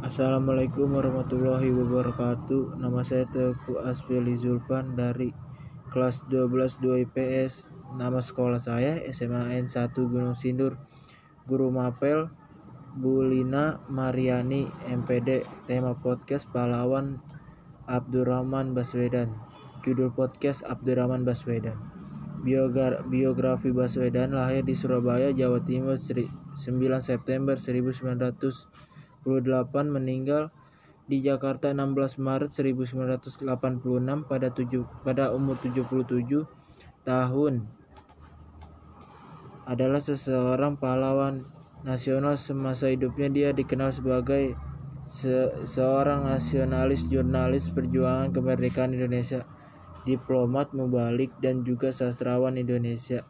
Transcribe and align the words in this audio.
Assalamualaikum 0.00 0.96
warahmatullahi 0.96 1.68
wabarakatuh. 1.76 2.80
Nama 2.80 3.04
saya 3.04 3.28
Teguh 3.28 3.84
Asfili 3.84 4.32
Zulpan 4.32 4.96
dari 4.96 5.28
kelas 5.92 6.24
12 6.32 6.80
2 6.80 7.04
IPS 7.04 7.68
Nama 8.00 8.16
sekolah 8.16 8.56
saya 8.56 8.96
SMA 9.12 9.60
N1 9.60 9.92
Gunung 9.92 10.32
Sindur 10.32 10.80
Guru 11.44 11.68
Mapel 11.68 12.32
Bu 12.96 13.28
Lina 13.28 13.84
Mariani 13.92 14.72
MPD 14.88 15.44
Tema 15.68 15.92
podcast 15.92 16.48
pahlawan 16.48 17.20
Abdurrahman 17.84 18.72
Baswedan. 18.72 19.36
Judul 19.84 20.16
podcast 20.16 20.64
Abdurrahman 20.64 21.28
Baswedan. 21.28 21.76
Biografi 23.04 23.68
Baswedan 23.68 24.32
lahir 24.32 24.64
di 24.64 24.72
Surabaya, 24.72 25.28
Jawa 25.28 25.60
Timur 25.60 26.00
9 26.00 26.24
September 27.04 27.60
1900 27.60 28.89
28 29.24 29.90
meninggal 29.90 30.48
di 31.10 31.20
Jakarta 31.26 31.74
16 31.74 32.22
Maret 32.22 32.50
1986 32.54 33.42
pada 34.30 34.48
7 34.54 34.86
pada 35.02 35.34
umur 35.34 35.58
77 35.58 36.46
tahun. 37.02 37.66
Adalah 39.66 40.02
seseorang 40.02 40.78
pahlawan 40.78 41.50
nasional 41.82 42.38
semasa 42.38 42.90
hidupnya. 42.90 43.28
Dia 43.30 43.48
dikenal 43.50 43.90
sebagai 43.90 44.54
se 45.10 45.50
seorang 45.66 46.30
nasionalis 46.30 47.10
jurnalis 47.10 47.66
perjuangan 47.74 48.30
kemerdekaan 48.30 48.94
Indonesia 48.94 49.42
diplomat 50.06 50.70
mubalik 50.70 51.34
dan 51.42 51.66
juga 51.66 51.90
sastrawan 51.90 52.54
Indonesia 52.54 53.26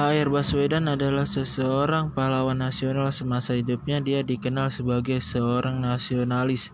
Air 0.00 0.32
Baswedan 0.32 0.88
adalah 0.88 1.28
seseorang 1.28 2.16
pahlawan 2.16 2.56
nasional 2.56 3.12
semasa 3.12 3.52
hidupnya. 3.52 4.00
Dia 4.00 4.24
dikenal 4.24 4.72
sebagai 4.72 5.20
seorang 5.20 5.84
nasionalis, 5.84 6.72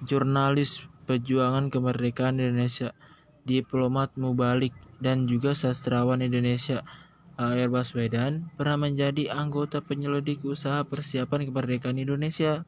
jurnalis 0.00 0.80
perjuangan 1.04 1.68
kemerdekaan 1.68 2.40
Indonesia, 2.40 2.96
diplomat 3.44 4.16
mubalik, 4.16 4.72
dan 5.04 5.28
juga 5.28 5.52
sastrawan 5.52 6.24
Indonesia. 6.24 6.80
Air 7.36 7.68
Baswedan 7.68 8.48
pernah 8.56 8.80
menjadi 8.88 9.28
anggota 9.36 9.84
penyelidik 9.84 10.40
usaha 10.40 10.80
persiapan 10.80 11.52
kemerdekaan 11.52 12.00
Indonesia 12.00 12.64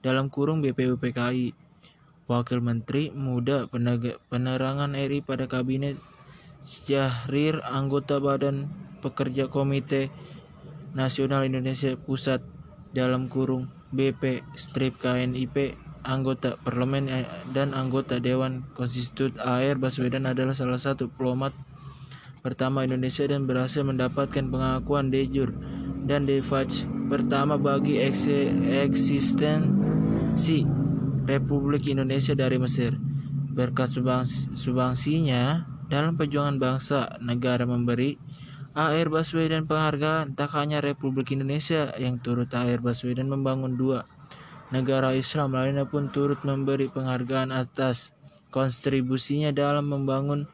dalam 0.00 0.32
kurung 0.32 0.64
BPUPKI, 0.64 1.52
Wakil 2.24 2.64
Menteri 2.64 3.12
Muda 3.12 3.68
Penerangan 4.32 4.96
RI 4.96 5.20
pada 5.20 5.44
Kabinet 5.44 6.00
Syahrir, 6.64 7.60
anggota 7.68 8.16
Badan 8.16 8.85
pekerja 9.00 9.48
Komite 9.50 10.08
Nasional 10.96 11.44
Indonesia 11.44 11.92
Pusat 11.96 12.40
dalam 12.96 13.28
kurung 13.28 13.68
BP 13.92 14.40
strip 14.56 14.96
KNIP 14.98 15.76
anggota 16.06 16.54
parlemen 16.62 17.10
eh, 17.10 17.26
dan 17.50 17.74
anggota 17.74 18.22
Dewan 18.22 18.62
Konstitut 18.78 19.34
AR 19.42 19.76
Baswedan 19.76 20.24
adalah 20.30 20.54
salah 20.54 20.78
satu 20.78 21.10
diplomat 21.10 21.52
pertama 22.46 22.86
Indonesia 22.86 23.26
dan 23.26 23.44
berhasil 23.44 23.82
mendapatkan 23.82 24.46
pengakuan 24.46 25.10
de 25.10 25.26
jure 25.26 25.52
dan 26.06 26.30
de 26.30 26.38
facto 26.38 26.86
pertama 27.10 27.58
bagi 27.58 27.98
eksistensi 27.98 29.66
Republik 31.26 31.90
Indonesia 31.90 32.38
dari 32.38 32.54
Mesir. 32.62 32.94
Berkat 33.50 33.90
subangsinya 34.54 35.66
dalam 35.90 36.14
perjuangan 36.14 36.62
bangsa, 36.62 37.18
negara 37.18 37.66
memberi 37.66 38.14
AR 38.76 39.08
Baswedan 39.08 39.64
penghargaan 39.64 40.36
tak 40.36 40.52
hanya 40.52 40.84
Republik 40.84 41.32
Indonesia 41.32 41.96
yang 41.96 42.20
turut 42.20 42.52
AR 42.52 42.76
Baswedan 42.84 43.32
membangun 43.32 43.72
dua 43.72 44.04
negara 44.68 45.16
Islam 45.16 45.56
lainnya 45.56 45.88
pun 45.88 46.12
turut 46.12 46.44
memberi 46.44 46.92
penghargaan 46.92 47.56
atas 47.56 48.12
kontribusinya 48.52 49.48
dalam 49.48 49.88
membangun 49.88 50.44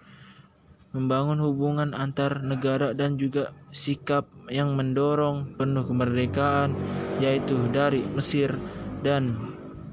membangun 0.94 1.42
hubungan 1.42 1.98
antar 1.98 2.46
negara 2.46 2.94
dan 2.94 3.18
juga 3.18 3.50
sikap 3.74 4.30
yang 4.46 4.78
mendorong 4.78 5.58
penuh 5.58 5.82
kemerdekaan 5.82 6.78
yaitu 7.18 7.58
dari 7.74 8.06
Mesir 8.14 8.54
dan 9.02 9.34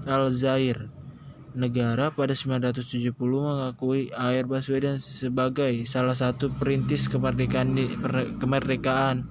Aljazair 0.05 0.98
negara 1.53 2.09
pada 2.13 2.33
970 2.35 3.15
mengakui 3.17 4.13
Air 4.13 4.45
Baswedan 4.45 5.01
sebagai 5.01 5.73
salah 5.89 6.13
satu 6.13 6.53
perintis 6.53 7.09
kemerdekaan 7.09 7.73
kemerdekaan. 8.37 9.25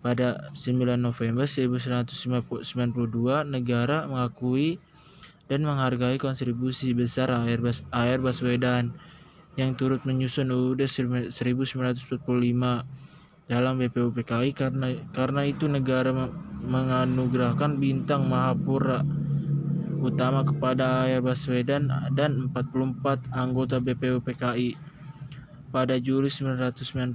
Pada 0.00 0.48
9 0.56 0.96
November 0.96 1.44
1992 1.44 3.44
negara 3.44 4.08
mengakui 4.08 4.80
dan 5.52 5.60
menghargai 5.60 6.16
kontribusi 6.16 6.96
besar 6.96 7.28
Air, 7.44 7.60
Bas 7.60 7.84
Air 7.92 8.16
yang 9.60 9.76
turut 9.76 10.00
menyusun 10.08 10.48
UUD 10.48 10.88
1945 10.88 11.28
dalam 13.50 13.82
BPUPKI 13.82 14.54
karena 14.54 14.94
karena 15.10 15.42
itu 15.42 15.66
negara 15.66 16.14
menganugerahkan 16.62 17.82
bintang 17.82 18.30
Mahapura 18.30 19.02
utama 20.00 20.40
kepada 20.42 21.04
Ayah 21.04 21.20
Baswedan 21.20 21.92
dan 22.16 22.48
44 22.50 23.30
anggota 23.36 23.76
BPUPKI. 23.78 24.74
Pada 25.70 25.94
Juli 26.02 26.26
1995, 26.26 27.14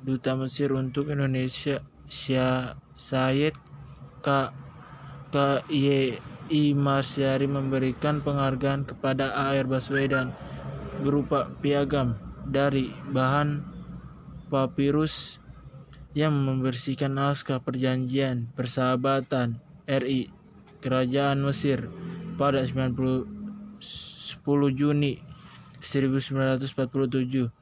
Duta 0.00 0.32
Mesir 0.38 0.72
untuk 0.72 1.12
Indonesia 1.12 1.84
Syah 2.08 2.78
Syed 2.96 3.52
K. 4.24 4.54
K. 5.28 5.60
Y. 5.68 6.16
I. 6.46 6.62
Marsyari 6.72 7.44
memberikan 7.50 8.22
penghargaan 8.22 8.86
kepada 8.86 9.34
Air 9.50 9.68
Baswedan 9.68 10.32
berupa 11.04 11.50
piagam 11.60 12.16
dari 12.46 12.94
bahan 13.12 13.60
papirus 14.48 15.42
yang 16.16 16.32
membersihkan 16.32 17.12
naskah 17.12 17.60
perjanjian 17.60 18.48
persahabatan 18.56 19.60
RI 19.84 20.32
Kerajaan 20.80 21.40
Mesir 21.40 21.88
pada 22.36 22.60
90, 22.60 23.26
10 23.80 24.36
Juni 24.76 25.22
1947 25.80 27.52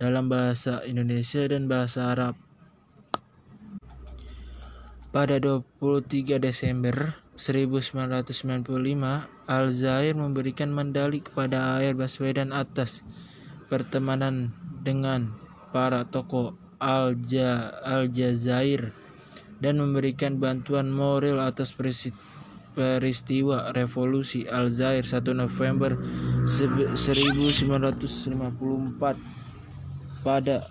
dalam 0.00 0.32
bahasa 0.32 0.80
Indonesia 0.88 1.44
dan 1.44 1.68
bahasa 1.68 2.12
Arab. 2.12 2.34
Pada 5.10 5.42
23 5.42 6.38
Desember 6.38 7.18
1995, 7.34 9.26
Al-Zair 9.50 10.14
memberikan 10.14 10.70
mandali 10.70 11.18
kepada 11.18 11.82
Air 11.82 11.98
Baswedan 11.98 12.54
atas 12.54 13.02
pertemanan 13.66 14.54
dengan 14.86 15.34
para 15.74 16.06
tokoh 16.06 16.54
Al-Jazair 17.84 18.94
dan 19.60 19.76
memberikan 19.76 20.40
bantuan 20.40 20.88
moral 20.88 21.42
atas 21.42 21.76
peristiwa 22.72 23.74
revolusi 23.74 24.46
Aljazair 24.46 25.02
1 25.02 25.34
November 25.34 25.98
1954 26.46 29.18
pada 30.20 30.68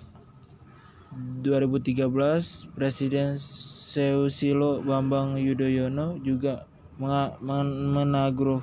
2013 1.44 2.70
Presiden 2.78 3.40
Susilo 3.40 4.82
Bambang 4.86 5.42
Yudhoyono 5.42 6.22
juga 6.22 6.70
menagruh 7.00 8.62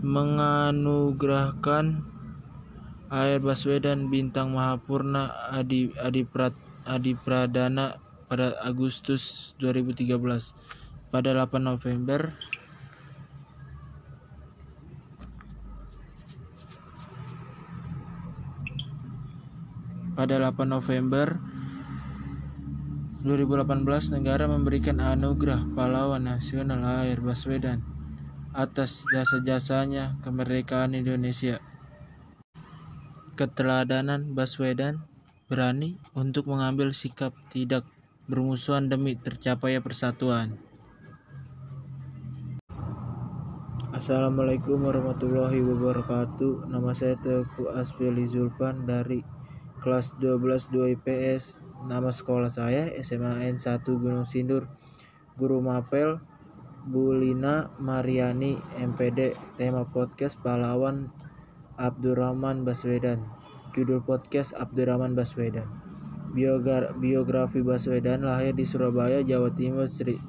menganugerahkan 0.00 2.00
Air 3.10 3.38
Baswedan 3.38 4.10
Bintang 4.10 4.54
Mahapurna 4.54 5.30
Adi 5.54 5.90
Adi, 5.98 6.26
Adi 6.86 7.12
Pradana 7.14 7.98
pada 8.26 8.58
Agustus 8.62 9.54
2013 9.62 10.54
pada 11.10 11.32
8 11.32 11.62
November 11.62 12.34
pada 20.16 20.40
8 20.40 20.64
November 20.64 21.36
2018 23.26 24.16
negara 24.16 24.48
memberikan 24.48 25.02
anugerah 25.02 25.66
pahlawan 25.74 26.24
nasional 26.24 26.80
air 27.04 27.18
Baswedan 27.20 27.84
atas 28.56 29.04
jasa-jasanya 29.12 30.16
kemerdekaan 30.24 30.96
Indonesia. 30.96 31.60
Keteladanan 33.36 34.32
Baswedan 34.32 35.04
berani 35.52 36.00
untuk 36.16 36.48
mengambil 36.48 36.96
sikap 36.96 37.36
tidak 37.52 37.84
bermusuhan 38.24 38.88
demi 38.88 39.18
tercapainya 39.20 39.84
persatuan. 39.84 40.56
Assalamualaikum 43.96 44.84
warahmatullahi 44.84 45.56
wabarakatuh. 45.64 46.68
Nama 46.68 46.92
saya 46.92 47.16
Teguh 47.16 47.72
Asfili 47.72 48.28
Zulpan 48.28 48.84
dari 48.84 49.24
kelas 49.80 50.12
12 50.20 50.68
2 50.68 51.00
IPS 51.00 51.64
Nama 51.88 52.12
sekolah 52.12 52.52
saya 52.52 52.92
SMA 53.00 53.48
N1 53.56 53.88
Gunung 53.88 54.28
Sindur. 54.28 54.68
Guru 55.40 55.64
Mapel 55.64 56.20
Bulina 56.84 57.72
Mariani 57.80 58.60
MPD 58.76 59.32
Tema 59.56 59.88
podcast 59.88 60.36
pahlawan 60.44 61.08
Abdurrahman 61.80 62.68
Baswedan. 62.68 63.24
Judul 63.72 64.04
podcast 64.04 64.52
Abdurrahman 64.60 65.16
Baswedan. 65.16 65.72
Biografi 67.00 67.64
Baswedan 67.64 68.28
lahir 68.28 68.52
di 68.52 68.68
Surabaya, 68.68 69.24
Jawa 69.24 69.56
Timur 69.56 69.88
9 69.88 70.20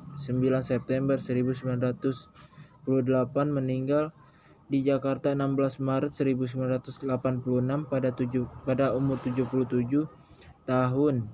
September 0.63 1.19
1988 1.19 2.47
meninggal 2.87 4.15
di 4.67 4.83
Jakarta 4.83 5.31
16 5.31 5.79
Maret 5.79 6.11
1986 6.11 7.07
pada 7.87 8.09
7, 8.11 8.47
pada 8.67 8.91
umur 8.95 9.19
77 9.23 10.07
tahun. 10.67 11.27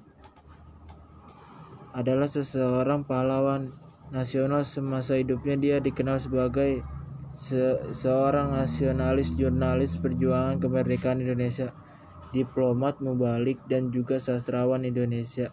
Adalah 1.94 2.30
seseorang 2.30 3.06
pahlawan 3.06 3.74
nasional 4.10 4.66
semasa 4.66 5.18
hidupnya. 5.18 5.58
Dia 5.58 5.78
dikenal 5.82 6.18
sebagai 6.22 6.82
se 7.34 7.82
seorang 7.94 8.54
nasionalis 8.54 9.34
jurnalis 9.34 9.98
perjuangan 9.98 10.62
kemerdekaan 10.62 11.26
Indonesia 11.26 11.74
diplomat 12.30 13.02
mubalik 13.02 13.58
dan 13.66 13.90
juga 13.90 14.22
sastrawan 14.22 14.86
Indonesia 14.86 15.50